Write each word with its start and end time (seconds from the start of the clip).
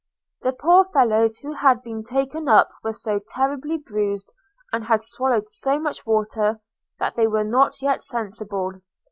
The 0.41 0.53
poor 0.53 0.83
fellows 0.85 1.37
who 1.37 1.53
had 1.53 1.83
been 1.83 2.01
taken 2.01 2.49
up 2.49 2.71
were 2.83 2.91
so 2.91 3.19
terribly 3.19 3.77
bruised, 3.77 4.33
and 4.73 4.83
had 4.85 5.03
swallowed 5.03 5.47
so 5.47 5.79
much 5.79 6.07
water, 6.07 6.59
that 6.99 7.15
they 7.15 7.27
were 7.27 7.43
not 7.43 7.83
yet 7.83 8.01
sensible. 8.01 8.71